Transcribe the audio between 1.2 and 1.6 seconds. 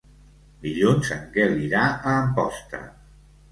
Quel